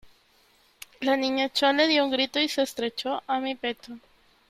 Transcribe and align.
la 1.01 1.15
Niña 1.15 1.49
Chole 1.53 1.85
dió 1.87 2.03
un 2.03 2.09
grito 2.09 2.39
y 2.39 2.49
se 2.49 2.63
estrechó 2.63 3.21
a 3.27 3.39
mi 3.39 3.53
pecho: 3.53 3.99